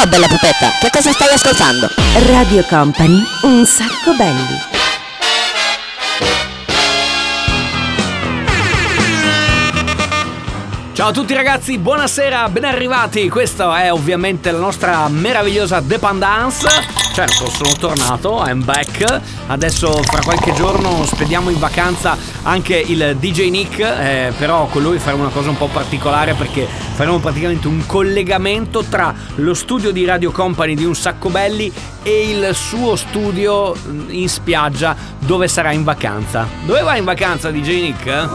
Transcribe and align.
Ciao 0.00 0.08
bella 0.08 0.28
pupetta, 0.28 0.78
che 0.80 0.88
cosa 0.88 1.12
stai 1.12 1.28
ascoltando? 1.34 1.86
Radio 2.32 2.64
Company, 2.64 3.22
un 3.42 3.66
sacco 3.66 4.14
belli. 4.16 4.69
Ciao 11.00 11.08
a 11.08 11.12
tutti 11.12 11.32
ragazzi, 11.32 11.78
buonasera, 11.78 12.46
ben 12.50 12.64
arrivati. 12.64 13.30
Questa 13.30 13.82
è 13.82 13.90
ovviamente 13.90 14.50
la 14.50 14.58
nostra 14.58 15.08
meravigliosa 15.08 15.80
Dependance. 15.80 16.68
Certo, 17.14 17.48
sono 17.48 17.72
tornato, 17.78 18.44
I'm 18.44 18.62
back. 18.62 19.18
Adesso 19.46 19.90
fra 20.02 20.20
qualche 20.20 20.52
giorno 20.52 21.06
spediamo 21.06 21.48
in 21.48 21.58
vacanza 21.58 22.18
anche 22.42 22.76
il 22.76 23.16
DJ 23.18 23.48
Nick, 23.48 23.78
eh, 23.78 24.34
però 24.36 24.66
con 24.66 24.82
lui 24.82 24.98
faremo 24.98 25.22
una 25.22 25.32
cosa 25.32 25.48
un 25.48 25.56
po' 25.56 25.68
particolare 25.68 26.34
perché 26.34 26.66
faremo 26.66 27.18
praticamente 27.18 27.66
un 27.66 27.86
collegamento 27.86 28.82
tra 28.82 29.14
lo 29.36 29.54
studio 29.54 29.92
di 29.92 30.04
Radio 30.04 30.32
Company 30.32 30.74
di 30.74 30.84
Un 30.84 30.94
Sacco 30.94 31.30
Belli 31.30 31.72
e 32.02 32.28
il 32.28 32.54
suo 32.54 32.94
studio 32.96 33.74
in 34.08 34.28
spiaggia 34.28 34.94
dove 35.18 35.48
sarà 35.48 35.72
in 35.72 35.82
vacanza. 35.82 36.46
Dove 36.66 36.82
vai 36.82 36.98
in 36.98 37.04
vacanza 37.06 37.50
DJ 37.50 37.80
Nick? 37.80 38.28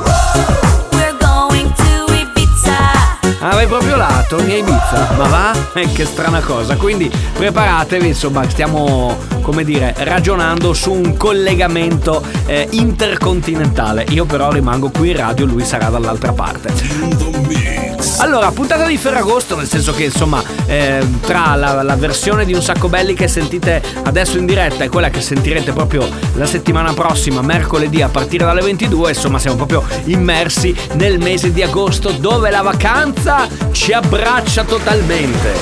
Ah, 3.39 3.53
vai 3.53 3.67
proprio 3.67 3.95
là, 3.95 4.25
torni 4.27 4.53
a 4.53 4.57
Ibiza? 4.57 5.13
Ma 5.17 5.27
va? 5.27 5.53
Eh, 5.73 5.91
che 5.91 6.05
strana 6.05 6.41
cosa. 6.41 6.75
Quindi 6.75 7.11
preparatevi, 7.33 8.07
insomma, 8.07 8.47
stiamo, 8.49 9.17
come 9.41 9.63
dire, 9.63 9.93
ragionando 9.97 10.73
su 10.73 10.91
un 10.91 11.17
collegamento 11.17 12.23
eh, 12.45 12.67
intercontinentale. 12.71 14.05
Io 14.09 14.25
però 14.25 14.51
rimango 14.51 14.89
qui 14.89 15.09
in 15.09 15.17
radio, 15.17 15.45
lui 15.45 15.63
sarà 15.63 15.89
dall'altra 15.89 16.31
parte. 16.31 17.94
Allora, 18.17 18.49
puntata 18.51 18.85
di 18.85 18.97
Ferragosto, 18.97 19.55
nel 19.57 19.67
senso 19.67 19.93
che 19.93 20.05
insomma, 20.05 20.41
eh, 20.67 21.05
tra 21.21 21.55
la, 21.55 21.83
la, 21.83 21.95
versione 21.95 22.45
di 22.45 22.53
Un 22.53 22.61
sacco 22.61 22.87
belli 22.87 23.13
che 23.13 23.27
sentite 23.27 23.83
adesso 24.03 24.37
in 24.37 24.45
diretta 24.45 24.83
e 24.83 24.89
quella 24.89 25.09
che 25.09 25.21
sentirete 25.21 25.73
proprio 25.73 26.07
la 26.35 26.45
settimana 26.45 26.93
prossima, 26.93 27.41
mercoledì 27.41 28.01
a 28.01 28.07
partire 28.07 28.45
dalle 28.45 28.61
22, 28.61 29.09
insomma, 29.09 29.37
siamo 29.37 29.57
proprio 29.57 29.83
immersi 30.05 30.73
nel 30.93 31.19
mese 31.19 31.51
di 31.51 31.61
agosto 31.61 32.11
dove 32.11 32.49
la 32.49 32.61
vacanza 32.61 33.47
ci 33.71 33.91
abbraccia 33.91 34.63
totalmente. 34.63 35.53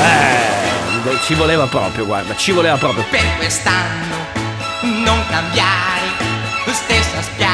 Eh, 0.00 1.18
ci 1.24 1.34
voleva 1.34 1.66
proprio, 1.66 2.06
guarda, 2.06 2.36
ci 2.36 2.52
voleva 2.52 2.76
proprio. 2.76 3.04
Per 3.10 3.36
quest'anno 3.36 4.16
non 5.04 5.24
cambiare 5.28 5.92
stessa 6.72 7.22
spiaggia, 7.22 7.51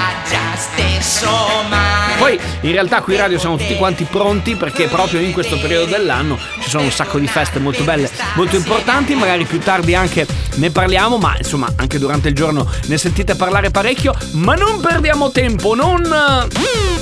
stesso 1.09 1.31
mare. 1.69 2.17
Poi 2.19 2.39
in 2.61 2.73
realtà 2.73 3.01
qui 3.01 3.15
in 3.15 3.21
radio 3.21 3.39
siamo 3.39 3.57
tutti 3.57 3.75
quanti 3.77 4.05
pronti 4.05 4.55
perché 4.57 4.89
proprio 4.89 5.21
in 5.21 5.33
questo 5.33 5.59
periodo 5.59 5.87
dell'anno 5.87 6.39
ci 6.61 6.69
sono 6.69 6.85
un 6.85 6.91
sacco 6.91 7.19
di 7.19 7.27
feste 7.27 7.59
molto 7.59 7.83
belle, 7.83 8.11
molto 8.35 8.57
importanti, 8.57 9.15
magari 9.15 9.45
più 9.45 9.59
tardi 9.59 9.95
anche 9.95 10.27
ne 10.59 10.71
parliamo, 10.71 11.19
ma 11.19 11.37
insomma 11.37 11.73
anche 11.77 11.99
durante 11.99 12.29
il 12.29 12.35
giorno 12.35 12.69
ne 12.87 12.99
sentite 12.99 13.35
parlare 13.35 13.71
parecchio, 13.71 14.15
ma 14.33 14.55
non 14.55 14.81
perdiamo 14.81 15.31
tempo, 15.31 15.75
non 15.75 16.03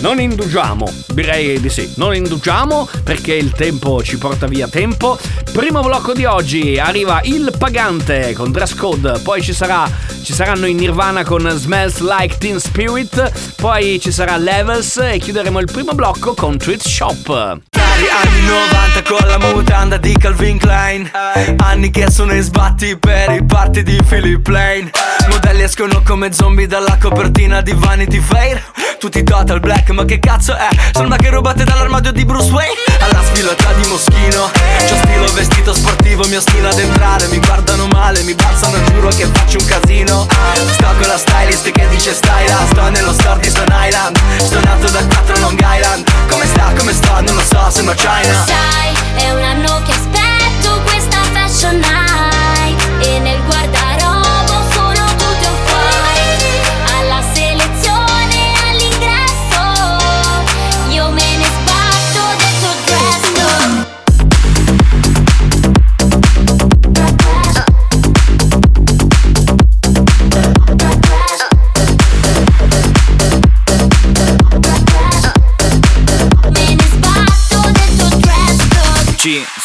non 0.00 0.20
indugiamo, 0.20 0.86
direi 1.08 1.58
di 1.60 1.70
sì, 1.70 1.92
non 1.96 2.14
indugiamo 2.14 2.88
perché 3.02 3.34
il 3.34 3.52
tempo 3.52 4.02
ci 4.02 4.18
porta 4.18 4.46
via 4.46 4.68
tempo. 4.68 5.18
Primo 5.52 5.80
blocco 5.80 6.12
di 6.12 6.24
oggi 6.24 6.78
arriva 6.78 7.20
il 7.24 7.52
pagante 7.58 8.34
con 8.34 8.52
dress 8.52 8.74
code, 8.74 9.18
poi 9.20 9.42
ci 9.42 9.52
sarà 9.52 9.88
ci 10.22 10.34
saranno 10.34 10.66
in 10.66 10.76
Nirvana 10.76 11.24
con 11.24 11.48
Smells 11.48 12.00
Like 12.00 12.36
Teen 12.38 12.58
Spirit, 12.60 13.54
poi 13.56 14.00
ci 14.00 14.10
sarà 14.10 14.36
Levels 14.36 14.96
e 14.98 15.18
chiuderemo 15.18 15.60
il 15.60 15.70
primo 15.70 15.92
blocco 15.92 16.34
con 16.34 16.58
Treat 16.58 16.80
Shop. 16.80 17.85
Anni 18.04 18.40
90 18.46 19.02
con 19.02 19.26
la 19.26 19.38
mutanda 19.38 19.96
di 19.96 20.16
Calvin 20.18 20.58
Klein. 20.58 21.10
Anni 21.56 21.90
che 21.90 22.10
sono 22.10 22.34
in 22.34 22.42
sbatti 22.42 22.96
per 22.98 23.30
i 23.30 23.42
party 23.42 23.82
di 23.82 24.02
Philip 24.06 24.46
Lane. 24.46 24.90
Modelli 25.28 25.62
escono 25.62 26.02
come 26.04 26.32
zombie 26.32 26.66
dalla 26.66 26.98
copertina 27.00 27.62
di 27.62 27.72
Vanity 27.74 28.20
Fair. 28.20 28.62
Tutti 28.98 29.22
total 29.22 29.60
black 29.60 29.90
ma 29.90 30.04
che 30.04 30.18
cazzo 30.18 30.54
è? 30.54 30.68
Sembra 30.92 31.16
che 31.16 31.30
rubate 31.30 31.64
dall'armadio 31.64 32.12
di 32.12 32.24
Bruce 32.24 32.50
Wayne. 32.50 32.84
Alla 33.00 33.22
sfilata 33.22 33.72
di 33.74 33.86
Moschino 33.88 34.50
C'ho 34.88 34.96
stilo 34.96 35.26
vestito 35.34 35.74
sportivo, 35.74 36.26
mi 36.26 36.36
ostino 36.36 36.68
ad 36.68 36.78
entrare 36.78 37.28
Mi 37.28 37.38
guardano 37.38 37.86
male, 37.86 38.22
mi 38.22 38.34
balzano, 38.34 38.82
giuro 38.90 39.08
che 39.08 39.26
faccio 39.26 39.58
un 39.58 39.66
casino. 39.66 40.26
Sto 40.72 40.86
con 40.98 41.06
la 41.06 41.18
stylist 41.18 41.70
che 41.70 41.86
dice 41.88 42.14
stai 42.14 42.48
là 42.48 42.64
Sto 42.70 42.88
nello 42.88 43.12
store 43.12 43.40
di 43.40 43.48
Stone 43.48 43.74
Island. 43.86 44.18
Sto 44.38 44.60
nato 44.60 44.88
da 44.88 45.04
4 45.04 45.38
Long 45.40 45.60
Island. 45.60 46.04
Come 46.28 46.46
sta, 46.46 46.72
come 46.76 46.92
sto, 46.92 47.20
non 47.20 47.34
lo 47.34 47.42
so, 47.42 47.70
sembra 47.86 47.94
China. 47.94 48.44
Sai, 48.44 49.24
è 49.24 49.30
un 49.32 49.42
anno 49.42 49.82
che 49.82 49.92
aspetto 49.92 50.80
questa 50.82 51.22
fashion 51.32 51.78
night 51.78 52.26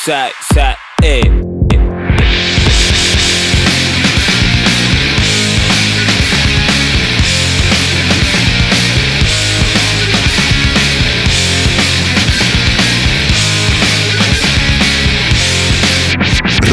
code 0.02 0.04
5, 0.04 0.04
6, 0.04 0.32
7, 0.54 0.78
e 1.04 1.22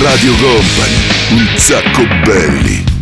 Radio 0.01 0.35
Company, 0.37 0.95
un 1.31 1.49
sacco 1.57 2.07
belli. 2.25 2.98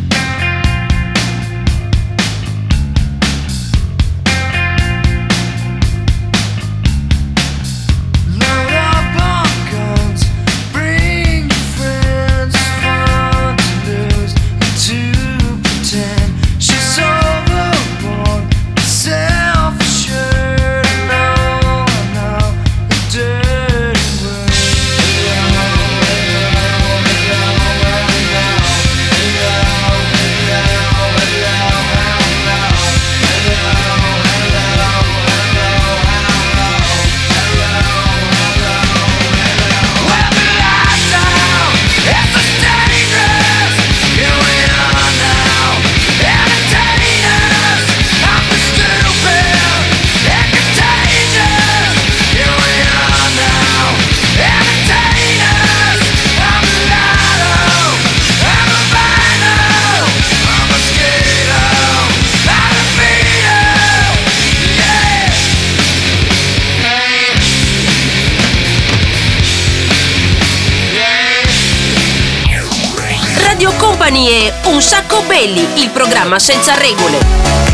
Radio 73.67 73.85
Company 73.85 74.29
e 74.29 74.53
Un 74.67 74.81
sacco 74.81 75.23
belli, 75.27 75.83
il 75.83 75.91
programma 75.91 76.39
senza 76.39 76.75
regole. 76.77 77.66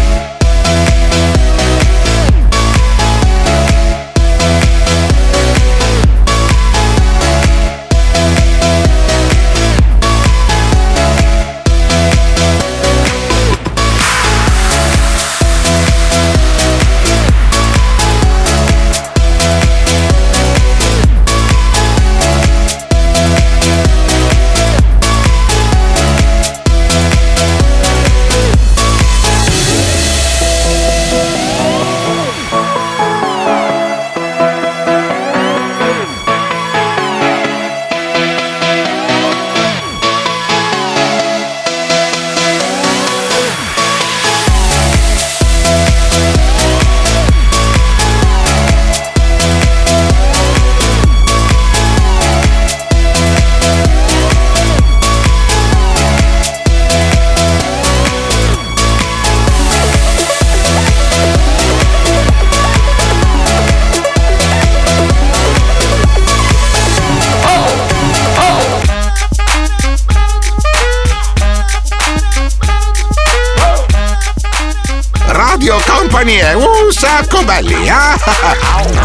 Un 77.43 77.47
sacco 77.47 77.47
belli. 77.47 77.89
ah. 77.89 78.17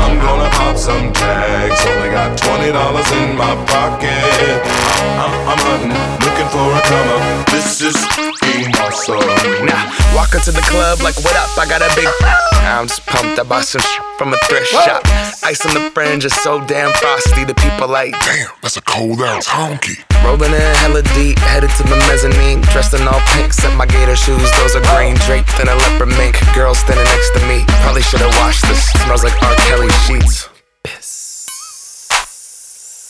I'm 0.07 0.19
gonna 0.19 0.49
pop 0.49 0.77
some 0.77 1.11
tags. 1.13 1.85
Only 1.85 2.09
got 2.09 2.37
twenty 2.37 2.71
dollars 2.71 3.09
in 3.11 3.35
my 3.35 3.55
pocket. 3.65 4.61
I'm, 5.17 5.31
I'm 5.47 5.59
hunting, 5.59 5.93
looking 6.25 6.47
for 6.49 6.71
a 6.73 6.81
come 6.81 7.09
up. 7.09 7.49
This 7.49 7.81
is 7.81 7.95
being 8.41 8.73
awesome. 8.77 9.19
Now, 9.65 9.91
walk 10.15 10.33
into 10.33 10.51
the 10.51 10.61
club 10.61 11.01
like, 11.01 11.15
what 11.23 11.35
up? 11.35 11.57
I 11.57 11.65
got 11.67 11.81
a 11.81 11.89
big. 11.95 12.56
I'm 12.67 12.87
just 12.87 13.05
pumped. 13.05 13.39
I 13.39 13.43
bought 13.43 13.63
some 13.65 13.81
sh- 13.81 13.99
from 14.17 14.33
a 14.33 14.37
thrift 14.47 14.67
shop. 14.67 15.01
Ice 15.43 15.65
on 15.65 15.73
the 15.73 15.89
fringe 15.91 16.25
is 16.25 16.35
so 16.43 16.59
damn 16.65 16.91
frosty. 16.93 17.43
The 17.45 17.55
people 17.55 17.87
like, 17.87 18.11
Damn, 18.21 18.49
that's 18.61 18.77
a 18.77 18.81
cold 18.81 19.21
ass 19.21 19.47
honky. 19.47 20.03
rolling 20.23 20.51
in 20.53 20.61
hella 20.83 21.01
deep, 21.15 21.39
headed 21.39 21.69
to 21.77 21.83
the 21.83 21.95
mezzanine. 22.09 22.61
Dressed 22.73 22.93
in 22.93 23.07
all 23.07 23.21
pink, 23.33 23.53
set 23.53 23.75
my 23.77 23.85
gator 23.85 24.15
shoes. 24.15 24.51
Those 24.59 24.75
are 24.75 24.83
green 24.95 25.15
draped 25.25 25.59
in 25.59 25.67
a 25.67 25.75
leopard 25.75 26.09
mink. 26.09 26.35
Girl 26.53 26.73
standing 26.75 27.05
next 27.05 27.31
to 27.35 27.41
me. 27.47 27.63
Probably 27.81 28.01
should've 28.01 28.33
washed 28.43 28.63
this. 28.67 28.89
Smells 29.05 29.23
like 29.23 29.35
R. 29.43 29.55
Kelly 29.67 29.89
sheets. 30.05 30.49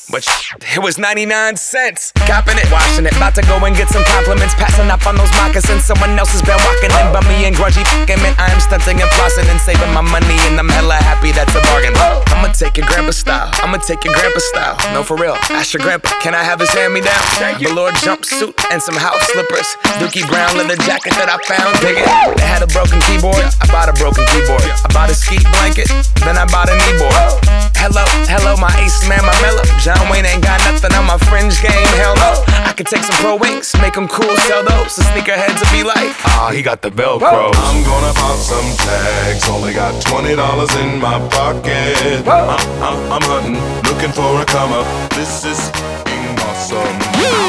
But 0.10 0.24
sh- 0.24 0.56
it 0.72 0.80
was 0.80 0.96
99 0.98 1.58
cents. 1.60 2.16
Copping 2.24 2.56
it, 2.56 2.72
washing 2.72 3.04
it. 3.04 3.12
About 3.20 3.36
to 3.36 3.44
go 3.44 3.60
and 3.60 3.76
get 3.76 3.92
some 3.92 4.08
compliments. 4.08 4.56
Passing 4.56 4.88
up 4.88 5.04
on 5.04 5.20
those 5.20 5.32
moccasins. 5.36 5.84
Someone 5.84 6.16
else 6.16 6.32
has 6.32 6.40
been 6.48 6.56
walking 6.64 6.96
in 6.96 7.08
by 7.12 7.20
me 7.28 7.44
and 7.44 7.52
grudgy 7.52 7.84
fucking 7.84 8.16
man. 8.24 8.32
I 8.40 8.48
am 8.48 8.64
stunting 8.64 9.04
and 9.04 9.12
flossing 9.20 9.44
and 9.52 9.60
saving 9.60 9.92
my 9.92 10.00
money. 10.00 10.40
And 10.48 10.56
I'm 10.56 10.72
hella 10.72 10.96
happy 10.96 11.36
that's 11.36 11.52
a 11.60 11.62
bargain. 11.68 11.92
I'ma 12.32 12.56
take 12.56 12.80
your 12.80 12.88
grandpa 12.88 13.12
style. 13.12 13.52
I'ma 13.60 13.84
take 13.84 14.08
your 14.08 14.16
grandpa 14.16 14.40
style. 14.56 14.80
No, 14.96 15.04
for 15.04 15.20
real. 15.20 15.36
Ask 15.52 15.76
your 15.76 15.84
grandpa. 15.84 16.08
Can 16.24 16.32
I 16.32 16.44
have 16.44 16.64
his 16.64 16.72
hand 16.72 16.96
me 16.96 17.04
down? 17.04 17.20
Velour 17.60 17.92
jumpsuit 18.00 18.56
and 18.72 18.80
some 18.80 18.96
house 18.96 19.20
slippers. 19.36 19.68
Dookie 20.00 20.24
brown 20.32 20.56
leather 20.56 20.80
jacket 20.88 21.20
that 21.20 21.28
I 21.28 21.36
found. 21.44 21.76
Dig 21.84 22.00
it. 22.00 22.08
They 22.40 22.48
had 22.48 22.64
a 22.64 22.70
broken 22.72 23.04
keyboard. 23.12 23.44
I 23.60 23.68
bought 23.68 23.92
a 23.92 23.96
broken 24.00 24.24
keyboard. 24.32 24.64
I 24.64 24.88
bought 24.96 25.12
a 25.12 25.16
ski 25.16 25.36
blanket. 25.60 25.92
Then 26.24 26.40
I 26.40 26.48
bought 26.48 26.72
a 26.72 26.76
kneeboard. 26.80 27.44
Hello, 27.78 28.04
hello, 28.26 28.58
my 28.58 28.74
ace 28.82 28.98
man, 29.08 29.22
my 29.22 29.36
mellow. 29.42 29.62
John 29.78 29.97
Wayne 30.12 30.26
ain't 30.26 30.44
got 30.44 30.60
nothing 30.70 30.94
on 30.94 31.06
my 31.06 31.18
fringe 31.30 31.62
game. 31.62 31.88
Hell 31.98 32.16
no. 32.16 32.44
I 32.66 32.74
could 32.74 32.88
take 32.88 33.04
some 33.04 33.16
pro 33.22 33.36
wings, 33.36 33.74
make 33.82 33.94
them 33.94 34.08
cool, 34.08 34.36
sell 34.48 34.64
those. 34.64 34.96
The 34.96 35.04
sneakerheads 35.10 35.60
will 35.60 35.74
be 35.74 35.84
like, 35.84 36.14
ah, 36.26 36.52
he 36.54 36.62
got 36.62 36.82
the 36.82 36.90
Velcro. 36.90 37.52
I'm 37.54 37.84
gonna 37.84 38.14
pop 38.14 38.38
some 38.38 38.70
tags. 38.86 39.48
Only 39.50 39.74
got 39.74 39.94
twenty 40.04 40.36
dollars 40.36 40.74
in 40.78 41.00
my 41.00 41.18
pocket. 41.30 42.28
I'm, 42.28 42.50
I'm, 42.82 42.98
I'm 43.14 43.26
hunting, 43.26 43.58
looking 43.90 44.12
for 44.12 44.42
a 44.42 44.46
come 44.46 44.72
up. 44.74 44.88
This 45.12 45.46
is. 45.46 46.17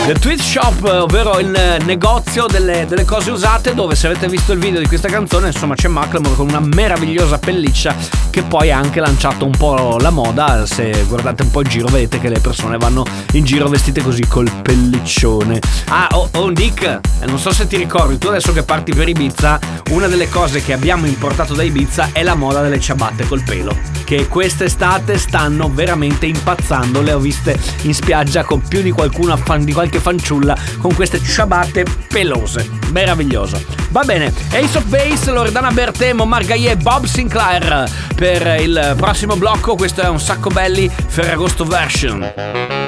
The 0.08 0.14
Tweet 0.14 0.40
Shop, 0.40 0.82
ovvero 0.84 1.38
il 1.38 1.54
eh, 1.54 1.76
negozio 1.84 2.46
delle, 2.46 2.86
delle 2.88 3.04
cose 3.04 3.30
usate, 3.30 3.74
dove 3.74 3.94
se 3.94 4.06
avete 4.06 4.26
visto 4.26 4.52
il 4.52 4.58
video 4.58 4.80
di 4.80 4.86
questa 4.86 5.08
canzone, 5.08 5.48
insomma 5.48 5.74
c'è 5.74 5.86
Macklemore 5.88 6.34
con 6.34 6.48
una 6.48 6.60
meravigliosa 6.60 7.36
pelliccia 7.36 7.94
che 8.30 8.40
poi 8.40 8.70
ha 8.70 8.78
anche 8.78 9.00
lanciato 9.00 9.44
un 9.44 9.50
po' 9.50 9.98
la 9.98 10.08
moda. 10.08 10.64
Se 10.64 11.04
guardate 11.06 11.42
un 11.42 11.50
po' 11.50 11.60
in 11.60 11.68
giro 11.68 11.88
vedete 11.88 12.20
che 12.20 12.30
le 12.30 12.40
persone 12.40 12.78
vanno 12.78 13.04
in 13.32 13.44
giro 13.44 13.68
vestite 13.68 14.00
così 14.00 14.26
col 14.26 14.50
pelliccione. 14.62 15.60
Ah, 15.88 16.08
oh, 16.12 16.30
oh 16.36 16.48
Nick, 16.48 16.84
eh, 16.84 17.26
non 17.26 17.38
so 17.38 17.52
se 17.52 17.66
ti 17.66 17.76
ricordi, 17.76 18.16
tu 18.16 18.28
adesso 18.28 18.54
che 18.54 18.62
parti 18.62 18.94
per 18.94 19.10
Ibiza, 19.10 19.58
una 19.90 20.06
delle 20.06 20.30
cose 20.30 20.62
che 20.62 20.72
abbiamo 20.72 21.04
importato 21.04 21.52
da 21.52 21.62
Ibiza 21.62 22.10
è 22.12 22.22
la 22.22 22.34
moda 22.34 22.62
delle 22.62 22.80
ciabatte 22.80 23.26
col 23.26 23.42
pelo. 23.42 23.76
Che 24.04 24.26
quest'estate 24.26 25.18
stanno 25.18 25.68
veramente 25.70 26.24
impazzando. 26.24 27.02
Le 27.02 27.12
ho 27.12 27.18
viste 27.18 27.58
in 27.82 27.92
spiaggia 27.92 28.42
con 28.42 28.62
più 28.62 28.80
di 28.80 28.90
qualcuna 28.90 29.36
fan 29.36 29.64
di 29.66 29.74
qualche 29.74 29.97
fanciulla 30.00 30.56
con 30.78 30.94
queste 30.94 31.22
ciabatte 31.22 31.84
pelose. 32.08 32.68
Meraviglioso. 32.90 33.60
Va 33.90 34.02
bene, 34.04 34.32
Ace 34.52 34.78
of 34.78 34.84
Base, 34.84 35.30
Loredana 35.30 35.70
Bertemo, 35.70 36.24
Margaie 36.24 36.72
e 36.72 36.76
Bob 36.76 37.04
Sinclair 37.04 37.90
per 38.14 38.60
il 38.60 38.94
prossimo 38.96 39.36
blocco. 39.36 39.76
Questo 39.76 40.02
è 40.02 40.08
un 40.08 40.20
sacco 40.20 40.50
belli 40.50 40.90
Ferragosto 41.06 41.64
version. 41.64 42.87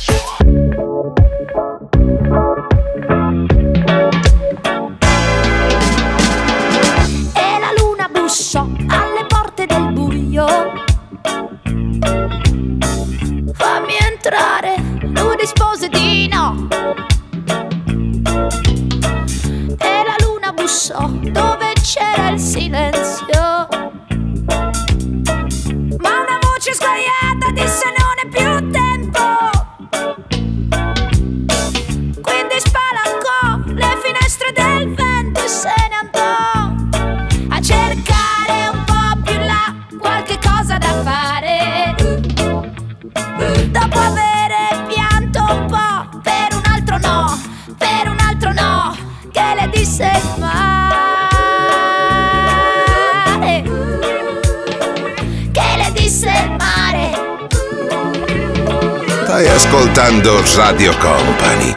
Stai 59.41 59.55
ascoltando 59.55 60.43
Radio 60.55 60.93
Company. 60.99 61.75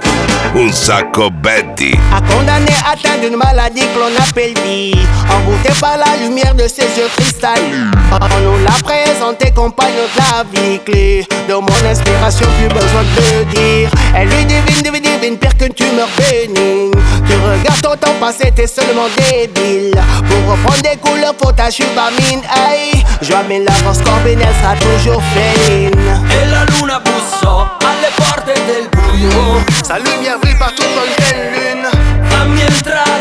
Un 0.55 0.71
sacco 0.71 1.31
Betty. 1.31 1.99
A 2.13 2.21
condamné 2.21 2.71
à 2.85 2.93
atteint 2.93 3.17
d'une 3.23 3.37
maladie 3.37 3.81
que 3.81 3.99
l'on 3.99 4.23
appelle 4.23 4.53
vie. 4.67 4.93
Envoûté 5.31 5.71
par 5.81 5.97
la 5.97 6.23
lumière 6.23 6.55
de 6.55 6.69
ses 6.69 6.83
yeux 6.83 7.09
cristallins 7.17 7.91
On 8.13 8.41
nous 8.43 8.63
l'a 8.63 8.77
présenté 8.83 9.51
compagnon 9.51 10.05
de 10.15 10.19
la 10.19 10.45
vie 10.53 10.79
clé. 10.81 11.27
De 11.49 11.55
mon 11.55 11.91
inspiration 11.91 12.47
plus 12.59 12.69
besoin 12.69 13.03
de 13.17 13.45
dire. 13.55 13.91
Elle 14.15 14.29
lui 14.29 14.45
divine, 14.45 14.83
divine, 14.83 15.03
divine, 15.03 15.39
pire 15.39 15.57
qu'une 15.57 15.73
tumeur 15.73 16.09
bénigne. 16.19 16.93
Tu 17.27 17.33
regardes 17.33 17.81
ton 17.81 17.97
temps 17.97 18.15
passé, 18.21 18.53
t'es 18.55 18.67
seulement 18.67 19.09
débile. 19.17 19.95
Pour 20.29 20.53
reprendre 20.53 20.83
des 20.83 20.99
couleurs, 20.99 21.35
faut 21.43 21.53
ta 21.53 21.71
chubamine 21.71 22.43
Hey, 22.55 23.03
joie 23.23 23.43
mais 23.49 23.61
la 23.61 23.73
force 23.73 23.99
combine, 23.99 24.39
elle 24.39 24.55
sera 24.63 24.77
toujours 24.77 25.23
féline. 25.33 25.93
E 25.95 26.51
la 26.51 26.65
luna 26.67 27.01
bussò 27.45 27.77
alle 27.81 28.11
porte 28.17 28.53
del 28.65 28.89
buio 28.89 29.65
Sa 29.83 29.99
brille 30.01 30.57
partout 30.57 30.87
comme 30.95 31.09
une 31.09 31.15
pleine 31.15 31.51
lune. 31.53 31.89
Fammi 32.29 32.63
entrare, 32.65 33.14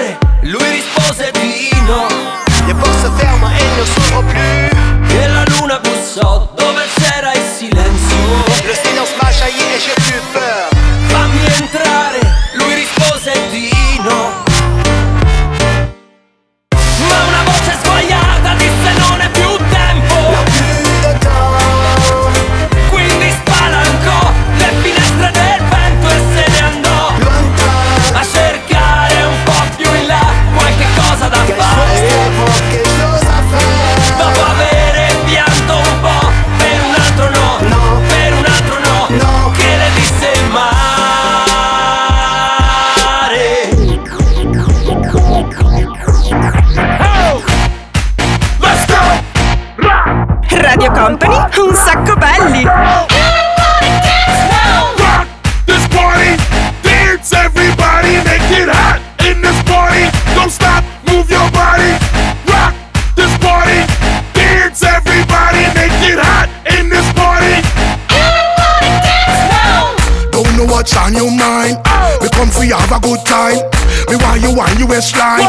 you 73.30 73.36
have 73.36 73.48
a 73.48 73.60
good 73.60 73.70
time. 73.70 74.10
Me 74.10 74.16
want 74.16 74.42
you 74.42 74.56
want 74.56 74.80
you 74.80 74.88
waistline. 74.88 75.40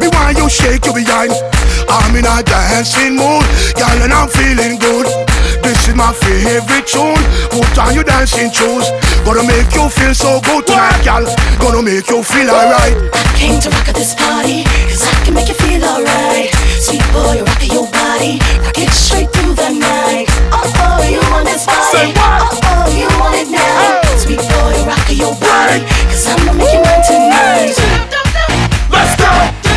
Me 0.00 0.08
want 0.08 0.38
you 0.38 0.48
shake 0.48 0.84
your 0.84 0.94
behind. 0.94 1.32
I'm 1.88 2.14
in 2.16 2.26
a 2.26 2.42
dancing 2.42 3.16
mood, 3.16 3.44
girl, 3.76 4.02
and 4.02 4.12
I'm 4.12 4.28
feeling 4.28 4.78
good. 4.78 5.27
My 5.98 6.14
favorite 6.14 6.86
tune. 6.86 7.18
Put 7.50 7.76
on 7.76 7.92
your 7.92 8.04
dancing 8.04 8.52
shoes. 8.54 8.86
Gonna 9.26 9.42
make 9.42 9.74
you 9.74 9.90
feel 9.90 10.14
so 10.14 10.40
good 10.46 10.64
tonight, 10.64 11.02
girl. 11.02 11.26
Gonna 11.58 11.82
make 11.82 12.08
you 12.08 12.22
feel 12.22 12.48
alright. 12.48 12.94
I 13.12 13.18
Came 13.34 13.58
to 13.58 13.68
rock 13.70 13.88
at 13.88 13.96
this 13.96 14.14
party, 14.14 14.62
cause 14.86 15.02
I 15.02 15.24
can 15.24 15.34
make 15.34 15.48
you 15.48 15.54
feel 15.58 15.82
alright. 15.82 16.54
Sweet 16.78 17.02
boy, 17.10 17.42
rock 17.42 17.62
your 17.66 17.90
body, 17.90 18.38
rock 18.62 18.78
it 18.78 18.90
straight 18.94 19.30
through 19.34 19.54
the 19.58 19.74
night. 19.74 20.26
Oh 20.54 20.70
oh, 20.86 21.02
you 21.02 21.18
want 21.34 21.46
this 21.50 21.66
body? 21.66 22.14
Oh 22.14 22.46
oh, 22.46 22.86
you 22.94 23.10
want 23.18 23.34
it 23.34 23.50
now? 23.50 23.98
Sweet 24.22 24.38
boy, 24.38 24.74
rock 24.86 25.02
your 25.10 25.34
body, 25.42 25.82
cause 26.06 26.26
I'ma 26.30 26.52
make 26.54 26.72
you 26.74 26.82
mine 26.82 27.02
tonight. 27.10 27.74
Let's 28.90 29.14
go. 29.18 29.67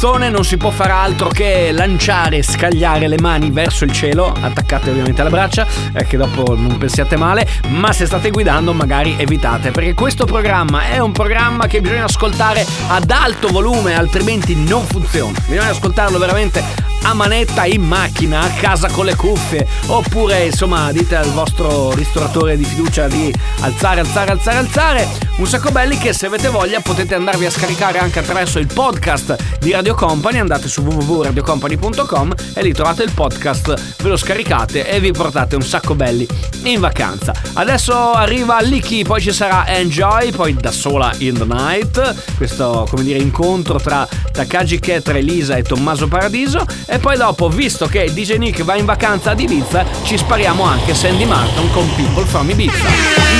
Canzone 0.00 0.30
non 0.30 0.44
si 0.44 0.56
può 0.56 0.70
fare 0.70 0.92
altro 0.92 1.28
che 1.28 1.72
lanciare, 1.72 2.40
scagliare 2.44 3.08
le 3.08 3.16
mani 3.20 3.50
verso 3.50 3.82
il 3.82 3.90
cielo, 3.90 4.32
attaccate 4.32 4.90
ovviamente 4.90 5.22
alle 5.22 5.30
braccia, 5.30 5.66
eh, 5.92 6.06
che 6.06 6.16
dopo 6.16 6.54
non 6.54 6.78
pensiate 6.78 7.16
male, 7.16 7.44
ma 7.70 7.92
se 7.92 8.06
state 8.06 8.30
guidando 8.30 8.72
magari 8.72 9.16
evitate, 9.18 9.72
perché 9.72 9.94
questo 9.94 10.24
programma 10.24 10.86
è 10.86 11.00
un 11.00 11.10
programma 11.10 11.66
che 11.66 11.80
bisogna 11.80 12.04
ascoltare 12.04 12.64
ad 12.86 13.10
alto 13.10 13.48
volume, 13.48 13.96
altrimenti 13.96 14.54
non 14.54 14.84
funziona. 14.84 15.36
Bisogna 15.48 15.70
ascoltarlo 15.70 16.16
veramente 16.16 16.62
a 17.02 17.14
manetta 17.14 17.64
in 17.64 17.82
macchina, 17.82 18.40
a 18.40 18.50
casa 18.50 18.88
con 18.88 19.04
le 19.04 19.14
cuffie, 19.14 19.66
oppure 19.86 20.46
insomma 20.46 20.92
dite 20.92 21.16
al 21.16 21.30
vostro 21.32 21.92
ristoratore 21.92 22.56
di 22.56 22.64
fiducia 22.64 23.08
di 23.08 23.32
alzare, 23.60 24.00
alzare, 24.00 24.30
alzare, 24.30 24.58
alzare. 24.58 25.08
Un 25.38 25.46
sacco 25.46 25.70
belli 25.70 25.96
che 25.98 26.12
se 26.12 26.26
avete 26.26 26.48
voglia 26.48 26.80
potete 26.80 27.14
andarvi 27.14 27.46
a 27.46 27.50
scaricare 27.50 27.98
anche 27.98 28.18
attraverso 28.18 28.58
il 28.58 28.66
podcast 28.66 29.36
di 29.60 29.70
Radio 29.70 29.94
Company, 29.94 30.38
andate 30.38 30.68
su 30.68 30.82
www.radiocompany.com 30.82 32.34
e 32.54 32.62
lì 32.62 32.72
trovate 32.72 33.04
il 33.04 33.12
podcast, 33.12 34.02
ve 34.02 34.08
lo 34.08 34.16
scaricate 34.16 34.88
e 34.88 35.00
vi 35.00 35.12
portate 35.12 35.54
un 35.54 35.62
sacco 35.62 35.94
belli 35.94 36.26
in 36.64 36.80
vacanza. 36.80 37.32
Adesso 37.52 38.12
arriva 38.12 38.60
Licky, 38.60 39.04
poi 39.04 39.20
ci 39.20 39.32
sarà 39.32 39.66
Enjoy, 39.68 40.32
poi 40.32 40.54
da 40.54 40.72
sola 40.72 41.12
in 41.18 41.34
the 41.34 41.44
night, 41.44 42.36
questo 42.36 42.86
come 42.90 43.04
dire 43.04 43.18
incontro 43.18 43.78
tra 43.78 44.06
Takagi 44.32 44.78
Ketra, 44.80 45.18
Elisa 45.18 45.56
e 45.56 45.62
Tommaso 45.62 46.08
Paradiso 46.08 46.66
e 46.88 46.98
poi 46.98 47.16
dopo, 47.16 47.48
visto 47.48 47.86
che 47.86 48.12
DJ 48.12 48.36
Nick 48.36 48.62
va 48.62 48.74
in 48.74 48.86
vacanza 48.86 49.32
ad 49.32 49.40
Ibiza, 49.40 49.84
ci 50.04 50.16
spariamo 50.16 50.64
anche 50.64 50.94
Sandy 50.94 51.24
Martin 51.24 51.70
con 51.72 51.86
People 51.94 52.24
from 52.24 52.48
Ibiza. 52.48 53.36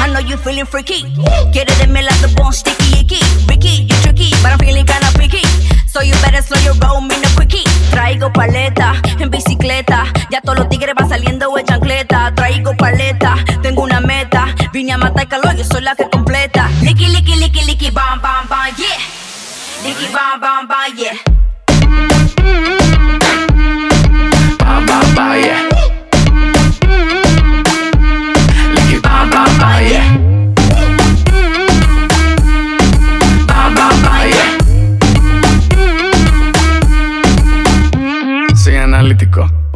I 0.00 0.10
know 0.10 0.20
you 0.20 0.38
feeling 0.38 0.66
freaky. 0.66 1.04
Get 1.52 1.70
it 1.70 1.84
in 1.84 1.92
me 1.92 2.02
like 2.02 2.20
the 2.20 2.28
bone 2.34 2.52
sticky 2.52 3.00
icky. 3.00 3.20
Ricky, 3.46 3.82
you 3.82 3.96
tricky, 4.00 4.30
but 4.42 4.52
I'm 4.52 4.58
feeling 4.58 4.86
kinda 4.86 5.10
picky. 5.18 5.42
So 5.86 6.00
you 6.00 6.14
better 6.22 6.42
slow 6.42 6.58
your 6.62 6.74
roll, 6.80 7.00
me 7.00 7.16
no 7.20 7.28
quickie. 7.36 7.64
Traigo 7.90 8.32
paleta 8.32 8.94
en 9.18 9.30
bicicleta. 9.30 10.04
Ya 10.30 10.40
todos 10.40 10.58
los 10.58 10.68
tigres 10.68 10.94
van 10.94 11.08
saliendo 11.08 11.52
de 11.54 11.64
chancleta. 11.64 12.32
Traigo 12.34 12.74
paleta, 12.76 13.36
tengo 13.62 13.82
una 13.82 14.00
meta. 14.00 14.54
Vine 14.72 14.92
a 14.92 14.98
matar 14.98 15.28
calor, 15.28 15.54
yo 15.56 15.64
soy 15.64 15.82
la 15.82 15.94
que 15.94 16.08
completa. 16.08 16.70
Licky, 16.82 17.08
licky, 17.08 17.36
licky, 17.36 17.64
licky, 17.64 17.90
bam, 17.90 18.20
bam, 18.20 18.48
bam, 18.48 18.74
yeah. 18.76 18.86
Licky, 19.84 20.06
bam, 20.12 20.40
bam, 20.40 20.66
bam, 20.66 20.96
yeah. 20.96 21.37
Bam, 24.58 24.86
bam, 24.86 25.14
bam, 25.14 25.40
yeah. 25.40 25.67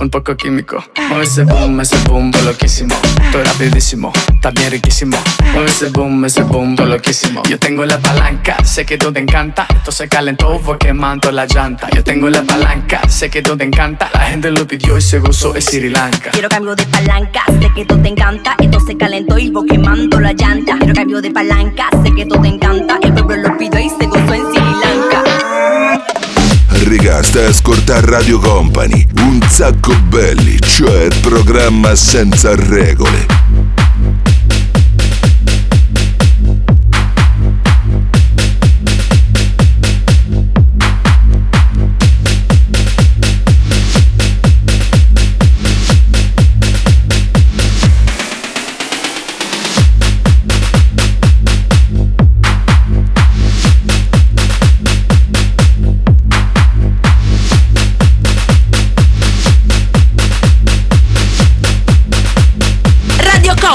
Un 0.02 0.10
poco 0.10 0.36
químico. 0.36 0.84
Mueve 1.08 1.24
ese 1.24 1.44
boom, 1.44 1.80
ese 1.80 1.96
boom, 2.08 2.30
voy 2.30 2.42
loquísimo. 2.42 2.94
Estoy 3.24 3.44
rapidísimo, 3.44 4.12
bien 4.54 4.70
riquísimo. 4.70 5.16
Mueve 5.52 5.70
ese 5.70 5.88
boom, 5.90 6.24
ese 6.24 6.42
boom, 6.42 6.74
voy 6.74 6.88
loquísimo. 6.88 7.42
Yo 7.48 7.58
tengo 7.58 7.84
la 7.84 7.98
palanca, 7.98 8.56
sé 8.64 8.84
que 8.84 8.98
tú 8.98 9.12
te 9.12 9.20
encanta. 9.20 9.66
Esto 9.74 9.92
se 9.92 10.08
calentó, 10.08 10.58
fue 10.58 10.76
quemando 10.78 11.30
la 11.30 11.46
llanta. 11.46 11.88
Yo 11.94 12.02
tengo 12.02 12.28
la 12.28 12.42
palanca, 12.42 13.00
sé 13.08 13.30
que 13.30 13.42
tú 13.42 13.56
te 13.56 13.64
encanta. 13.64 14.10
La 14.12 14.22
gente 14.22 14.50
lo 14.50 14.66
pidió 14.66 14.98
y 14.98 15.02
se 15.02 15.20
gozó 15.20 15.54
en 15.54 15.62
Sri 15.62 15.88
Lanka. 15.88 16.30
Quiero 16.32 16.48
cambio 16.48 16.74
de 16.74 16.84
palanca, 16.86 17.44
sé 17.60 17.70
que 17.74 17.84
todo 17.84 18.00
te 18.00 18.08
encanta. 18.08 18.56
Esto 18.58 18.80
se 18.80 18.96
calentó 18.96 19.38
y 19.38 19.50
vos 19.50 19.64
quemando 19.68 20.20
la 20.20 20.32
llanta. 20.32 20.78
Quiero 20.78 20.94
cambio 20.94 21.20
de 21.20 21.30
palanca, 21.30 21.88
sé 22.02 22.12
que 22.12 22.26
todo 22.26 22.42
te 22.42 22.48
encanta. 22.48 22.98
El 23.02 23.12
pueblo 23.14 23.36
lo 23.36 23.56
pidió 23.56 23.78
y 23.78 23.88
se 23.88 24.06
gozó 24.06 24.34
en 24.34 24.42
Sri 24.52 24.60
Lanka. 24.60 25.31
Raga, 26.84 27.22
stai 27.22 27.44
a 27.44 27.48
ascoltare 27.48 28.06
Radio 28.06 28.38
Company, 28.38 29.06
un 29.20 29.40
sacco 29.48 29.94
belli, 30.08 30.58
cioè 30.60 31.08
programma 31.22 31.94
senza 31.94 32.54
regole. 32.56 33.71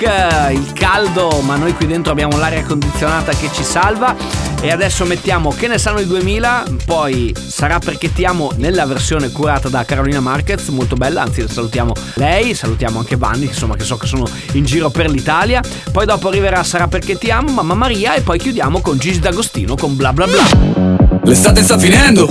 Eh, 0.00 0.52
Il 0.52 0.72
caldo, 0.72 1.40
ma 1.42 1.56
noi 1.56 1.74
qui 1.74 1.86
dentro 1.86 2.12
abbiamo 2.12 2.36
l'aria 2.36 2.64
condizionata 2.64 3.32
che 3.32 3.50
ci 3.52 3.62
salva. 3.62 4.14
E 4.60 4.70
adesso 4.70 5.04
mettiamo 5.04 5.50
Che 5.50 5.66
ne 5.68 5.78
sanno 5.78 6.00
i 6.00 6.06
2000. 6.06 6.64
Poi 6.84 7.34
sarà 7.46 7.78
perché 7.78 8.12
ti 8.12 8.24
amo 8.24 8.50
nella 8.56 8.86
versione 8.86 9.30
curata 9.30 9.68
da 9.68 9.84
Carolina 9.84 10.20
Marquez, 10.20 10.68
molto 10.68 10.96
bella. 10.96 11.22
Anzi, 11.22 11.46
salutiamo 11.48 11.92
lei, 12.14 12.54
salutiamo 12.54 12.98
anche 12.98 13.16
Vanni, 13.16 13.46
insomma, 13.46 13.76
che 13.76 13.84
so 13.84 13.96
che 13.96 14.06
sono 14.06 14.26
in 14.52 14.64
giro 14.64 14.90
per 14.90 15.08
l'Italia. 15.10 15.60
Poi 15.90 16.06
dopo 16.06 16.28
arriverà 16.28 16.62
Sarà 16.62 16.88
perché 16.88 17.16
ti 17.18 17.30
amo, 17.30 17.50
Mamma 17.50 17.74
Maria. 17.74 18.14
E 18.14 18.22
poi 18.22 18.38
chiudiamo 18.38 18.80
con 18.80 18.98
Gigi 18.98 19.20
D'Agostino 19.20 19.76
con 19.76 19.96
bla 19.96 20.12
bla 20.12 20.26
bla. 20.26 21.02
L'estate 21.24 21.62
sta 21.62 21.78
finendo, 21.78 22.26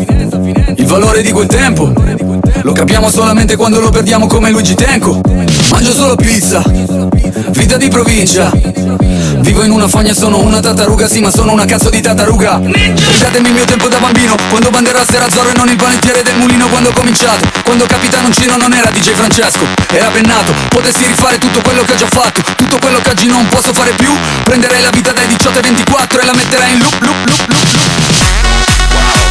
il 0.75 0.85
valore 0.85 1.21
di 1.21 1.31
quel 1.31 1.47
tempo 1.47 1.93
Lo 2.63 2.73
capiamo 2.73 3.09
solamente 3.09 3.55
quando 3.55 3.79
lo 3.79 3.89
perdiamo 3.89 4.27
come 4.27 4.51
Luigi 4.51 4.75
Tenco 4.75 5.21
Mangio 5.71 5.91
solo 5.91 6.15
pizza, 6.15 6.61
vita 7.49 7.77
di 7.77 7.89
provincia. 7.89 8.51
Vivo 9.39 9.63
in 9.63 9.71
una 9.71 9.87
fogna 9.87 10.13
sono 10.13 10.39
una 10.39 10.59
tartaruga, 10.59 11.07
sì 11.07 11.19
ma 11.19 11.31
sono 11.31 11.51
una 11.51 11.65
cazzo 11.65 11.89
di 11.89 12.01
tartaruga. 12.01 12.59
Ridatemi 12.61 13.47
il 13.47 13.53
mio 13.53 13.65
tempo 13.65 13.87
da 13.87 13.97
bambino, 13.97 14.35
quando 14.49 14.69
banderasse 14.69 15.15
era 15.15 15.29
Zorro 15.29 15.49
e 15.49 15.53
non 15.57 15.67
il 15.69 15.75
panettiere 15.75 16.23
del 16.23 16.35
mulino 16.35 16.67
Quando 16.67 16.89
ho 16.89 16.93
cominciato, 16.93 17.47
quando 17.63 17.85
Capitano 17.85 18.31
Cino 18.31 18.57
non 18.57 18.73
era 18.73 18.89
DJ 18.89 19.11
Francesco 19.11 19.65
Era 19.87 20.07
pennato, 20.07 20.53
potessi 20.69 21.05
rifare 21.05 21.37
tutto 21.37 21.61
quello 21.61 21.83
che 21.83 21.93
ho 21.93 21.95
già 21.95 22.07
fatto 22.07 22.41
Tutto 22.55 22.77
quello 22.79 22.99
che 22.99 23.09
oggi 23.09 23.27
non 23.27 23.47
posso 23.47 23.73
fare 23.73 23.91
più. 23.91 24.11
Prenderei 24.43 24.81
la 24.81 24.89
vita 24.89 25.11
dai 25.11 25.27
18 25.27 25.57
ai 25.57 25.63
24 25.63 26.21
e 26.21 26.25
la 26.25 26.33
metterei 26.33 26.73
in 26.73 26.79
loop, 26.79 27.01
loop, 27.01 27.27
loop, 27.27 27.47
loop, 27.47 27.67
loop. 27.67 29.30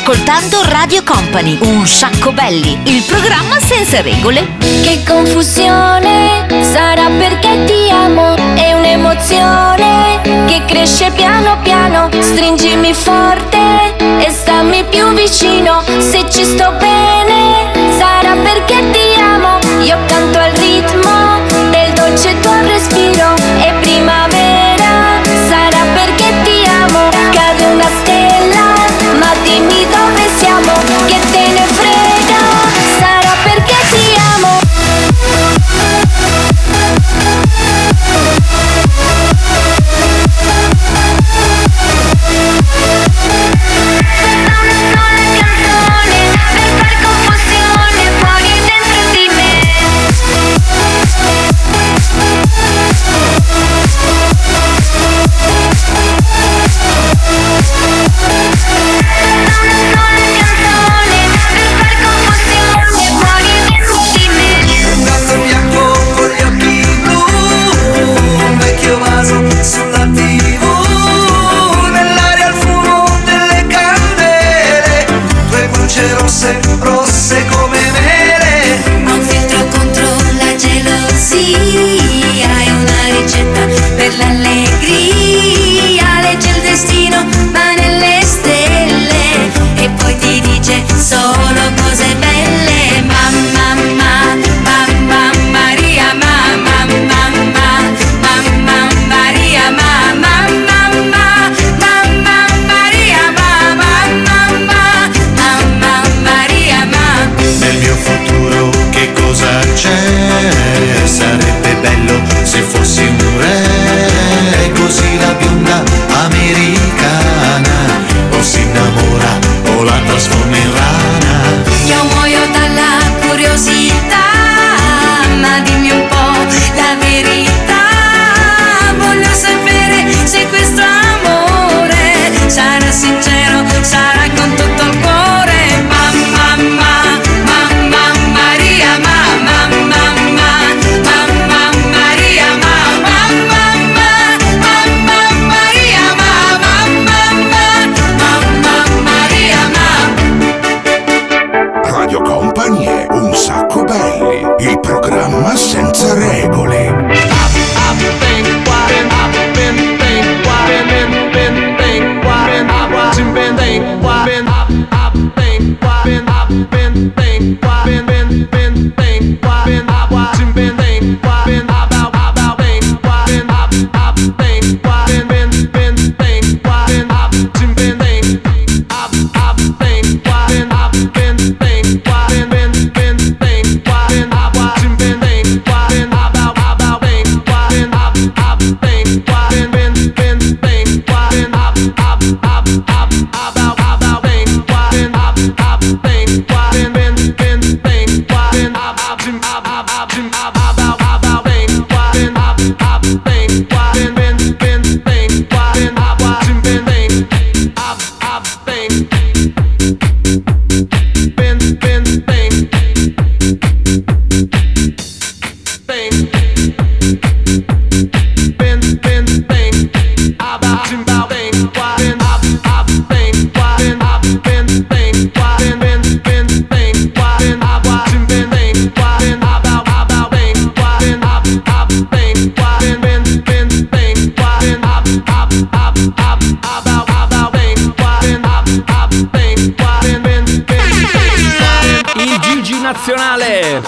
ascoltando 0.00 0.62
Radio 0.66 1.02
Company, 1.02 1.58
un 1.60 1.84
sacco 1.84 2.30
belli, 2.30 2.78
il 2.84 3.02
programma 3.02 3.58
senza 3.58 4.00
regole. 4.00 4.46
Che 4.80 5.02
confusione 5.04 6.46
sarà 6.60 7.08
perché 7.18 7.64
ti 7.64 7.90
amo, 7.90 8.36
è 8.54 8.74
un'emozione 8.74 10.20
che 10.46 10.62
cresce 10.66 11.10
piano 11.10 11.58
piano. 11.62 12.08
Stringimi 12.20 12.94
forte 12.94 13.96
e 14.20 14.30
stammi 14.30 14.84
più 14.84 15.12
vicino. 15.14 15.82
Se 15.98 16.24
ci 16.30 16.44
sto 16.44 16.72
bene, 16.78 17.72
sarà 17.98 18.34
perché 18.34 18.76
ti 18.92 19.20
amo. 19.20 19.58
Io 19.82 19.98
canto 20.06 20.38
al 20.38 20.47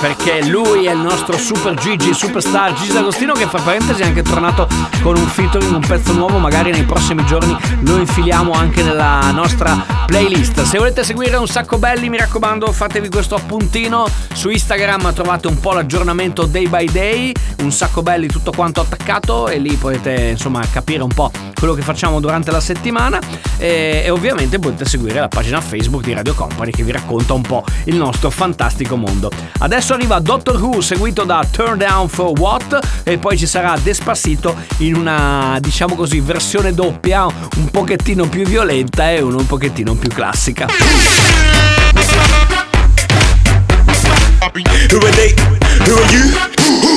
Frank 0.00 0.29
nostro 1.20 1.36
super 1.36 1.74
Gigi, 1.74 2.14
superstar 2.14 2.72
Gigi 2.72 2.92
D'Agostino 2.92 3.34
che 3.34 3.46
fra 3.46 3.60
parentesi 3.60 4.00
è 4.00 4.06
anche 4.06 4.22
tornato 4.22 4.66
con 5.02 5.18
un 5.18 5.26
featuring, 5.26 5.74
un 5.74 5.84
pezzo 5.86 6.14
nuovo, 6.14 6.38
magari 6.38 6.70
nei 6.70 6.84
prossimi 6.84 7.24
giorni 7.26 7.54
lo 7.80 7.98
infiliamo 7.98 8.52
anche 8.52 8.82
nella 8.82 9.30
nostra 9.32 9.84
playlist. 10.06 10.62
Se 10.62 10.78
volete 10.78 11.04
seguire 11.04 11.36
un 11.36 11.46
sacco 11.46 11.78
belli, 11.78 12.08
mi 12.08 12.16
raccomando, 12.16 12.72
fatevi 12.72 13.10
questo 13.10 13.34
appuntino 13.34 14.08
su 14.32 14.48
Instagram, 14.48 15.12
trovate 15.12 15.46
un 15.46 15.60
po' 15.60 15.72
l'aggiornamento 15.72 16.46
day 16.46 16.68
by 16.68 16.90
day, 16.90 17.32
un 17.60 17.70
sacco 17.70 18.02
belli 18.02 18.26
tutto 18.26 18.50
quanto 18.50 18.80
attaccato 18.80 19.48
e 19.48 19.58
lì 19.58 19.74
potete 19.74 20.28
insomma 20.30 20.62
capire 20.72 21.02
un 21.02 21.12
po' 21.12 21.30
quello 21.54 21.74
che 21.74 21.82
facciamo 21.82 22.20
durante 22.20 22.50
la 22.50 22.60
settimana 22.60 23.20
e, 23.58 24.02
e 24.04 24.10
ovviamente 24.10 24.58
potete 24.58 24.86
seguire 24.86 25.20
la 25.20 25.28
pagina 25.28 25.60
Facebook 25.60 26.02
di 26.02 26.14
Radio 26.14 26.34
Company 26.34 26.70
che 26.70 26.82
vi 26.82 26.90
racconta 26.90 27.34
un 27.34 27.42
po' 27.42 27.62
il 27.84 27.96
nostro 27.96 28.30
fantastico 28.30 28.96
mondo. 28.96 29.30
Adesso 29.58 29.92
arriva 29.92 30.18
Doctor 30.18 30.60
Who 30.60 30.80
seguito 31.10 31.24
da 31.24 31.44
Turn 31.50 31.78
Down 31.78 32.08
for 32.08 32.38
What 32.38 33.02
e 33.02 33.18
poi 33.18 33.36
ci 33.36 33.46
sarà 33.46 33.76
Despacito 33.82 34.54
in 34.78 34.94
una 34.94 35.58
diciamo 35.60 35.94
così 35.96 36.20
versione 36.20 36.72
doppia 36.72 37.24
un 37.24 37.70
pochettino 37.70 38.28
più 38.28 38.44
violenta 38.44 39.10
e 39.10 39.20
uno 39.20 39.38
un 39.38 39.46
pochettino 39.46 39.94
più 39.94 40.08
classica. 40.10 40.66
Who 44.90 44.98
are 44.98 45.10
they? 45.12 45.34
Who 45.86 45.94
are 45.96 46.12
you? 46.12 46.89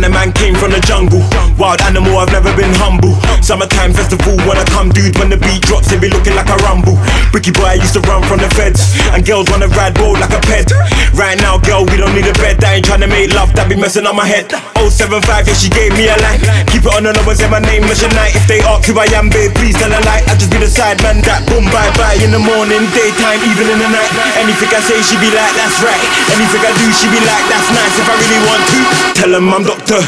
Man, 0.00 0.08
the 0.08 0.16
man 0.16 0.32
came 0.32 0.56
from 0.56 0.72
the 0.72 0.80
jungle. 0.80 1.20
Wild 1.60 1.84
animal, 1.84 2.16
I've 2.16 2.32
never 2.32 2.48
been 2.56 2.72
humble. 2.72 3.20
Summertime 3.44 3.92
festival, 3.92 4.32
when 4.48 4.56
I 4.56 4.64
come, 4.72 4.88
dude, 4.88 5.12
when 5.20 5.28
the 5.28 5.36
beat 5.36 5.60
drops, 5.60 5.92
it 5.92 6.00
be 6.00 6.08
looking 6.08 6.32
like 6.32 6.48
a 6.48 6.56
rumble. 6.64 6.96
Bricky 7.28 7.52
boy, 7.52 7.76
I 7.76 7.76
used 7.76 7.92
to 7.92 8.02
run 8.08 8.24
from 8.24 8.40
the 8.40 8.48
feds. 8.56 8.96
And 9.12 9.20
girls 9.28 9.52
wanna 9.52 9.68
ride 9.76 9.92
roll 10.00 10.16
like 10.16 10.32
a 10.32 10.40
pet. 10.40 10.72
Right 11.12 11.36
now, 11.36 11.60
girl, 11.60 11.84
we 11.84 12.00
don't 12.00 12.16
need 12.16 12.24
a 12.24 12.32
bed. 12.40 12.64
I 12.64 12.80
ain't 12.80 12.88
trying 12.88 13.04
to 13.04 13.10
make 13.12 13.36
love, 13.36 13.52
that 13.60 13.68
be 13.68 13.76
messing 13.76 14.08
up 14.08 14.16
my 14.16 14.24
head. 14.24 14.48
075, 14.80 15.20
yeah, 15.20 15.52
she 15.52 15.68
gave 15.68 15.92
me 15.92 16.08
a 16.08 16.16
line. 16.24 16.40
Keep 16.72 16.88
it 16.88 16.92
on 16.96 17.04
the 17.04 17.12
numbers, 17.12 17.44
say 17.44 17.52
my 17.52 17.60
name 17.60 17.84
is 17.92 18.00
night. 18.16 18.32
If 18.32 18.48
they 18.48 18.64
ask 18.64 18.88
who 18.88 18.96
I 18.96 19.04
am, 19.12 19.28
babe, 19.28 19.52
please 19.52 19.76
tell 19.76 19.92
a 19.92 20.00
lie. 20.08 20.24
I 20.24 20.32
just 20.40 20.48
be 20.48 20.56
the 20.56 20.70
side 20.70 20.96
man 21.04 21.20
that 21.28 21.44
boom, 21.44 21.68
bye 21.68 21.92
bye. 22.00 22.16
In 22.24 22.32
the 22.32 22.40
morning, 22.40 22.88
daytime, 22.96 23.44
even 23.44 23.68
in 23.68 23.76
the 23.76 23.90
night. 23.92 24.12
Anything 24.40 24.72
I 24.72 24.80
say, 24.80 24.96
she 25.04 25.20
be 25.20 25.28
like, 25.28 25.52
that's 25.60 25.76
right. 25.84 26.00
Anything 26.32 26.64
I 26.64 26.72
do, 26.72 26.88
she 26.88 27.04
be 27.12 27.20
like, 27.20 27.44
that's 27.52 27.68
nice. 27.68 27.94
If 28.00 28.08
I 28.08 28.14
really 28.16 28.40
want 28.48 28.62
to, 28.64 28.80
tell 29.20 29.30
them 29.36 29.44
I'm 29.52 29.64
Doctor. 29.90 30.06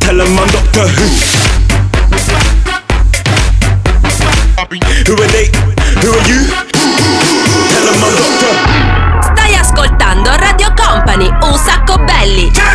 Tell 0.00 0.16
them 0.16 0.38
I'm 0.38 0.48
Doctor 0.50 0.86
Who. 0.88 1.06
Who 5.06 5.14
are 5.14 5.30
they? 5.32 5.46
Who 6.02 6.08
are 6.12 6.24
you? 6.28 6.40
Tell 7.70 7.84
them 7.86 8.04
I'm 8.04 8.12
Doctor 8.12 8.52
Stai 9.22 9.54
ascoltando 9.54 10.36
Radio 10.36 10.74
Company, 10.74 11.34
un 11.40 11.56
sacco 11.56 11.96
belli. 11.96 12.50
Turn 12.50 12.67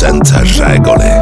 senza 0.00 0.40
regole. 0.40 1.12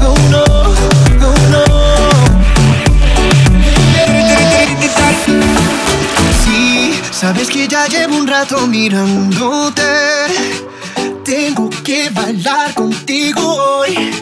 Oh 0.00 0.16
no, 0.30 0.44
oh 1.26 1.40
no. 1.50 1.64
Sí, 6.44 6.92
sabes 7.10 7.48
que 7.48 7.66
ya 7.66 7.86
llevo 7.86 8.16
un 8.18 8.28
rato 8.28 8.66
mirándote. 8.68 9.82
Tengo 11.24 11.68
que 11.82 12.10
bailar 12.10 12.72
contigo 12.74 13.42
hoy. 13.42 14.12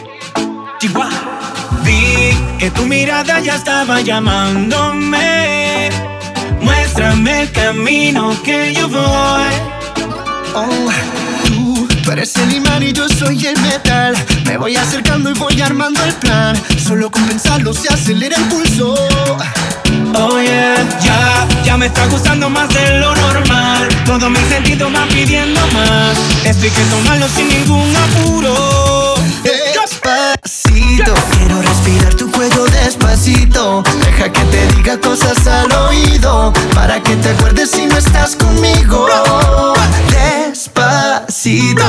Chihuahua. 0.79 1.11
Vi 1.83 2.35
que 2.57 2.71
tu 2.71 2.85
mirada 2.85 3.39
ya 3.41 3.55
estaba 3.57 4.01
llamándome. 4.01 5.58
Muéstrame 6.99 7.43
el 7.43 7.51
camino 7.51 8.35
que 8.43 8.73
yo 8.73 8.89
voy. 8.89 9.53
Oh, 10.53 10.89
tú, 11.45 11.87
tú 12.03 12.11
eres 12.11 12.35
el 12.35 12.51
imán 12.51 12.83
y 12.83 12.91
yo 12.91 13.07
soy 13.07 13.47
el 13.47 13.57
metal. 13.61 14.17
Me 14.43 14.57
voy 14.57 14.75
acercando 14.75 15.29
y 15.29 15.33
voy 15.33 15.61
armando 15.61 16.03
el 16.03 16.11
plan. 16.15 16.61
Solo 16.77 17.09
con 17.09 17.25
pensarlo 17.25 17.73
se 17.73 17.87
acelera 17.87 18.35
el 18.35 18.43
pulso. 18.49 18.95
Oh 20.13 20.41
yeah, 20.41 20.75
ya, 21.01 21.47
ya 21.63 21.77
me 21.77 21.85
está 21.85 22.05
gustando 22.07 22.49
más 22.49 22.67
de 22.73 22.99
lo 22.99 23.15
normal. 23.15 23.87
Todo 24.05 24.29
mi 24.29 24.39
sentido 24.49 24.91
va 24.91 25.05
pidiendo 25.07 25.61
más. 25.67 26.17
Esto 26.43 26.65
hay 26.65 26.69
que 26.69 26.83
tomarlo 26.83 27.29
sin 27.29 27.47
ningún 27.47 27.95
apuro. 27.95 29.15
Despacito, 29.41 31.13
quiero 31.31 31.61
respirar 31.61 32.13
tu 32.15 32.29
cuello 32.29 32.65
diga 34.89 35.01
cosas 35.01 35.45
al 35.47 35.71
oído. 35.87 36.53
Para 36.73 37.01
que 37.01 37.15
te 37.15 37.29
acuerdes 37.29 37.71
si 37.71 37.85
no 37.85 37.97
estás 37.97 38.35
conmigo. 38.35 39.07
Despacito. 40.49 41.83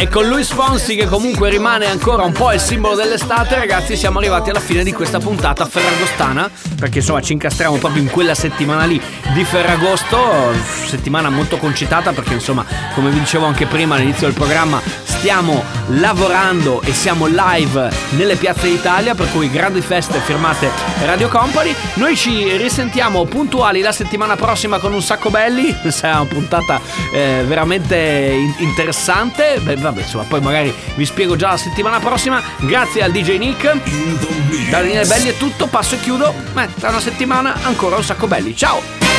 E 0.00 0.08
con 0.08 0.26
Luis 0.26 0.50
Fonsi 0.50 0.96
che 0.96 1.06
comunque 1.06 1.50
rimane 1.50 1.84
ancora 1.84 2.22
un 2.22 2.32
po' 2.32 2.50
il 2.54 2.58
simbolo 2.58 2.94
dell'estate 2.94 3.54
ragazzi 3.56 3.98
siamo 3.98 4.18
arrivati 4.18 4.48
alla 4.48 4.58
fine 4.58 4.82
di 4.82 4.94
questa 4.94 5.18
puntata 5.18 5.66
ferragostana 5.66 6.50
perché 6.78 7.00
insomma 7.00 7.20
ci 7.20 7.34
incastriamo 7.34 7.76
proprio 7.76 8.00
in 8.00 8.08
quella 8.08 8.34
settimana 8.34 8.86
lì 8.86 8.98
di 9.34 9.44
Ferragosto 9.44 10.54
settimana 10.86 11.28
molto 11.28 11.58
concitata 11.58 12.12
perché 12.12 12.32
insomma 12.32 12.64
come 12.94 13.10
vi 13.10 13.18
dicevo 13.18 13.44
anche 13.44 13.66
prima 13.66 13.96
all'inizio 13.96 14.26
del 14.26 14.34
programma 14.34 14.80
stiamo 15.20 15.62
lavorando 15.88 16.80
e 16.80 16.94
siamo 16.94 17.26
live 17.26 17.90
nelle 18.10 18.36
piazze 18.36 18.70
d'Italia 18.70 19.14
per 19.14 19.30
cui 19.30 19.50
grandi 19.50 19.82
feste 19.82 20.18
firmate 20.18 20.70
Radio 21.04 21.28
Company. 21.28 21.74
Noi 21.94 22.16
ci 22.16 22.56
risentiamo 22.56 23.26
puntuali 23.26 23.82
la 23.82 23.92
settimana 23.92 24.36
prossima 24.36 24.78
con 24.78 24.94
un 24.94 25.02
sacco 25.02 25.28
belli. 25.28 25.76
Sarà 25.88 26.20
una 26.20 26.24
puntata 26.24 26.80
eh, 27.12 27.44
veramente 27.46 27.96
in- 27.96 28.54
interessante. 28.64 29.60
Beh, 29.60 29.76
vabbè 29.90 30.02
insomma 30.02 30.24
poi 30.24 30.40
magari 30.40 30.72
vi 30.94 31.04
spiego 31.04 31.36
già 31.36 31.50
la 31.50 31.56
settimana 31.56 31.98
prossima. 31.98 32.42
Grazie 32.60 33.02
al 33.02 33.12
DJ 33.12 33.38
Nick. 33.38 34.70
Da 34.70 34.78
Daniele 34.78 35.06
Belli 35.06 35.28
è 35.28 35.36
tutto 35.36 35.66
passo 35.66 35.96
e 35.96 36.00
chiudo. 36.00 36.32
Beh, 36.52 36.68
tra 36.78 36.90
una 36.90 37.00
settimana 37.00 37.54
ancora 37.62 37.96
un 37.96 38.04
sacco 38.04 38.26
belli. 38.26 38.56
Ciao 38.56 39.09